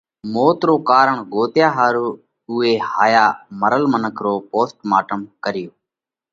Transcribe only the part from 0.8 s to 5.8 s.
ڪارڻ ڳوتيا ۿارُو اُوئي هائيا مرل منک رو پوسٽ مارٽم ڪريو